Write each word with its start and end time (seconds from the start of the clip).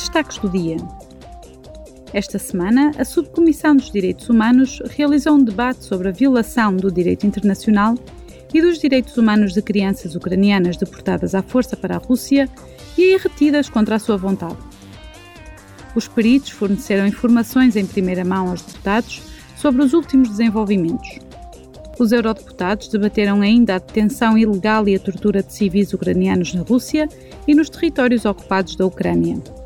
destaques 0.00 0.38
do 0.38 0.48
dia. 0.48 0.76
Esta 2.12 2.38
semana, 2.38 2.90
a 2.98 3.04
Subcomissão 3.04 3.76
dos 3.76 3.90
Direitos 3.90 4.28
Humanos 4.28 4.82
realizou 4.90 5.34
um 5.34 5.44
debate 5.44 5.84
sobre 5.84 6.08
a 6.08 6.12
violação 6.12 6.74
do 6.74 6.90
direito 6.90 7.26
internacional 7.26 7.94
e 8.52 8.60
dos 8.60 8.78
direitos 8.78 9.16
humanos 9.16 9.52
de 9.52 9.62
crianças 9.62 10.16
ucranianas 10.16 10.76
deportadas 10.76 11.34
à 11.34 11.42
força 11.42 11.76
para 11.76 11.96
a 11.96 11.98
Rússia 11.98 12.48
e 12.98 13.16
retidas 13.16 13.68
contra 13.68 13.96
a 13.96 13.98
sua 13.98 14.16
vontade. 14.16 14.56
Os 15.94 16.08
peritos 16.08 16.50
forneceram 16.50 17.06
informações 17.06 17.76
em 17.76 17.86
primeira 17.86 18.24
mão 18.24 18.48
aos 18.48 18.62
deputados 18.62 19.22
sobre 19.56 19.82
os 19.82 19.92
últimos 19.92 20.30
desenvolvimentos. 20.30 21.18
Os 21.98 22.10
eurodeputados 22.10 22.88
debateram 22.88 23.42
ainda 23.42 23.74
a 23.74 23.78
detenção 23.78 24.38
ilegal 24.38 24.88
e 24.88 24.96
a 24.96 24.98
tortura 24.98 25.42
de 25.42 25.52
civis 25.52 25.92
ucranianos 25.92 26.54
na 26.54 26.62
Rússia 26.62 27.08
e 27.46 27.54
nos 27.54 27.68
territórios 27.68 28.24
ocupados 28.24 28.74
da 28.74 28.86
Ucrânia. 28.86 29.59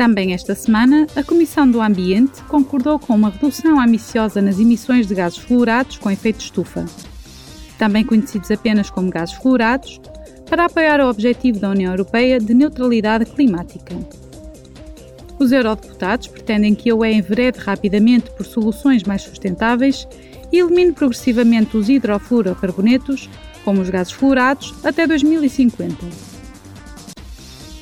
Também 0.00 0.32
esta 0.32 0.54
semana, 0.54 1.06
a 1.14 1.22
Comissão 1.22 1.70
do 1.70 1.78
Ambiente 1.78 2.42
concordou 2.44 2.98
com 2.98 3.14
uma 3.14 3.28
redução 3.28 3.78
ambiciosa 3.78 4.40
nas 4.40 4.58
emissões 4.58 5.06
de 5.06 5.14
gases 5.14 5.36
fluorados 5.36 5.98
com 5.98 6.10
efeito 6.10 6.40
estufa, 6.40 6.86
também 7.76 8.02
conhecidos 8.02 8.50
apenas 8.50 8.88
como 8.88 9.10
gases 9.10 9.34
fluorados, 9.34 10.00
para 10.48 10.64
apoiar 10.64 11.02
o 11.02 11.10
objetivo 11.10 11.60
da 11.60 11.68
União 11.68 11.92
Europeia 11.92 12.40
de 12.40 12.54
neutralidade 12.54 13.26
climática. 13.26 13.94
Os 15.38 15.52
eurodeputados 15.52 16.28
pretendem 16.28 16.74
que 16.74 16.88
a 16.88 16.96
UE 16.96 17.12
enverede 17.12 17.58
rapidamente 17.58 18.30
por 18.30 18.46
soluções 18.46 19.02
mais 19.02 19.20
sustentáveis 19.20 20.08
e 20.50 20.60
elimine 20.60 20.92
progressivamente 20.92 21.76
os 21.76 21.90
hidrofluorocarbonetos, 21.90 23.28
como 23.66 23.82
os 23.82 23.90
gases 23.90 24.14
fluorados, 24.14 24.74
até 24.82 25.06
2050. 25.06 26.29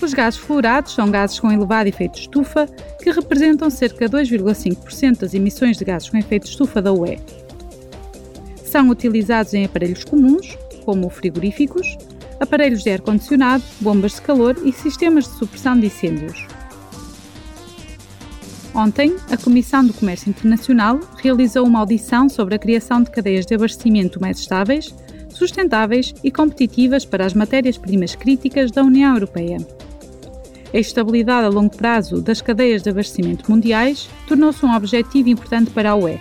Os 0.01 0.15
gases 0.15 0.39
fluorados 0.39 0.95
são 0.95 1.11
gases 1.11 1.41
com 1.41 1.51
elevado 1.51 1.89
efeito 1.89 2.21
estufa, 2.21 2.67
que 3.03 3.11
representam 3.11 3.69
cerca 3.69 4.09
de 4.09 4.17
2,5% 4.17 5.19
das 5.19 5.35
emissões 5.35 5.77
de 5.77 5.85
gases 5.85 6.09
com 6.09 6.17
efeito 6.17 6.47
estufa 6.47 6.81
da 6.81 6.93
UE. 6.93 7.19
São 8.65 8.89
utilizados 8.91 9.55
em 9.55 9.65
aparelhos 9.65 10.05
comuns, 10.05 10.57
como 10.85 11.11
frigoríficos, 11.11 11.99
aparelhos 12.39 12.85
de 12.85 12.91
ar-condicionado, 12.91 13.65
bombas 13.81 14.15
de 14.15 14.23
calor 14.23 14.57
e 14.65 14.73
sistemas 14.73 15.25
de 15.25 15.31
supressão 15.37 15.79
de 15.79 15.87
incêndios. 15.87 16.47
Ontem, 18.73 19.17
a 19.29 19.37
Comissão 19.37 19.85
do 19.85 19.93
Comércio 19.93 20.31
Internacional 20.31 21.01
realizou 21.17 21.67
uma 21.67 21.81
audição 21.81 22.29
sobre 22.29 22.55
a 22.55 22.59
criação 22.59 23.03
de 23.03 23.11
cadeias 23.11 23.45
de 23.45 23.55
abastecimento 23.55 24.21
mais 24.21 24.39
estáveis, 24.39 24.95
sustentáveis 25.31 26.15
e 26.23 26.31
competitivas 26.31 27.05
para 27.05 27.27
as 27.27 27.35
matérias-primas 27.35 28.15
críticas 28.15 28.71
da 28.71 28.85
União 28.85 29.15
Europeia. 29.15 29.59
A 30.73 30.79
estabilidade 30.79 31.47
a 31.47 31.49
longo 31.49 31.75
prazo 31.75 32.21
das 32.21 32.43
cadeias 32.43 32.83
de 32.83 32.91
abastecimento 32.91 33.51
mundiais 33.51 34.09
tornou-se 34.27 34.65
um 34.67 34.75
objetivo 34.75 35.31
importante 35.31 35.71
para 35.71 35.91
a 35.91 35.97
UE, 35.97 36.21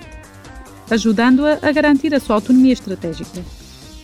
ajudando-a 0.89 1.59
a 1.61 1.71
garantir 1.71 2.15
a 2.15 2.19
sua 2.19 2.35
autonomia 2.35 2.71
estratégica. 2.71 3.43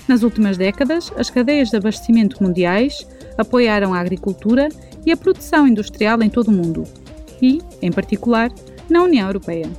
Nas 0.06 0.22
últimas 0.22 0.58
décadas, 0.58 1.14
as 1.18 1.30
cadeias 1.30 1.70
de 1.70 1.78
abastecimento 1.78 2.44
mundiais 2.44 3.08
apoiaram 3.38 3.94
a 3.94 4.00
agricultura 4.00 4.68
e 5.06 5.12
a 5.12 5.18
produção 5.18 5.66
industrial 5.66 6.22
em 6.22 6.30
todo 6.30 6.50
o 6.50 6.52
mundo, 6.52 6.84
e, 7.42 7.62
em 7.82 7.92
particular, 7.92 8.52
na 8.90 9.02
União 9.02 9.28
Europeia. 9.28 9.70